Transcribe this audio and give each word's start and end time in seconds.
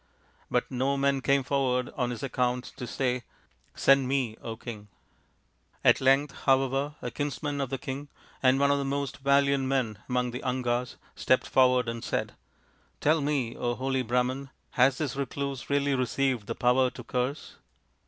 But 0.49 0.71
no 0.71 0.97
man 0.97 1.21
came 1.21 1.43
forward 1.43 1.91
on 1.95 2.09
his 2.09 2.23
own 2.23 2.25
account 2.25 2.63
to 2.77 2.87
say," 2.87 3.21
Send 3.75 4.07
me, 4.07 4.35
King!" 4.59 4.87
At 5.85 6.01
length, 6.01 6.31
however, 6.45 6.95
a 7.03 7.11
kinsman 7.11 7.61
of 7.61 7.69
the 7.69 7.77
king, 7.77 8.07
and 8.41 8.59
one 8.59 8.71
of 8.71 8.79
the 8.79 8.83
most 8.83 9.19
valiant 9.19 9.65
men 9.65 9.99
among 10.09 10.31
the 10.31 10.41
Angas, 10.41 10.95
stepped 11.15 11.45
forward 11.45 11.87
and 11.87 12.03
said," 12.03 12.33
Tell 12.99 13.21
me, 13.21 13.53
holy 13.53 14.03
Brah 14.03 14.25
man, 14.25 14.49
has 14.71 14.97
this 14.97 15.15
recluse 15.15 15.69
really 15.69 15.93
received 15.93 16.47
the 16.47 16.55
power 16.55 16.89
to 16.89 17.03
curse 17.03 17.57